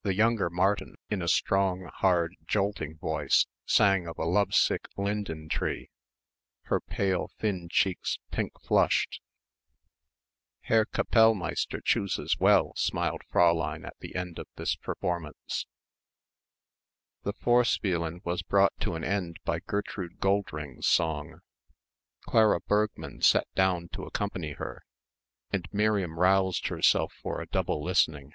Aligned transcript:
The 0.00 0.14
younger 0.14 0.48
Martin 0.48 0.94
in 1.10 1.20
a 1.20 1.28
strong 1.28 1.90
hard 1.96 2.36
jolting 2.46 2.96
voice 2.96 3.46
sang 3.66 4.06
of 4.06 4.16
a 4.16 4.24
love 4.24 4.54
sick 4.54 4.88
Linden 4.96 5.50
tree, 5.50 5.90
her 6.70 6.80
pale 6.80 7.28
thin 7.38 7.68
cheeks 7.70 8.18
pink 8.30 8.58
flushed. 8.62 9.20
"Herr 10.62 10.86
Kapellmeister 10.86 11.82
chooses 11.84 12.38
well," 12.40 12.72
smiled 12.76 13.20
Fräulein 13.30 13.86
at 13.86 13.94
the 14.00 14.14
end 14.16 14.38
of 14.38 14.46
this 14.56 14.74
performance. 14.74 15.66
The 17.24 17.34
Vorspielen 17.34 18.22
was 18.24 18.40
brought 18.42 18.72
to 18.80 18.94
an 18.94 19.04
end 19.04 19.36
by 19.44 19.60
Gertrude 19.60 20.18
Goldring's 20.18 20.86
song. 20.86 21.40
Clara 22.22 22.60
Bergmann 22.60 23.20
sat 23.20 23.46
down 23.54 23.88
to 23.88 24.04
accompany 24.04 24.52
her, 24.52 24.82
and 25.50 25.68
Miriam 25.74 26.18
roused 26.18 26.68
herself 26.68 27.12
for 27.22 27.42
a 27.42 27.46
double 27.46 27.84
listening. 27.84 28.32